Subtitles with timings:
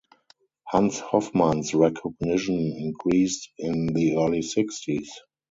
[0.65, 5.11] Hans Hofmann's recognition increased in the early sixties.